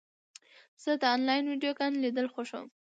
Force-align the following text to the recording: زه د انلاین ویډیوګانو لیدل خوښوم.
زه 0.83 0.91
د 1.01 1.03
انلاین 1.15 1.45
ویډیوګانو 1.47 2.01
لیدل 2.03 2.27
خوښوم. 2.33 2.67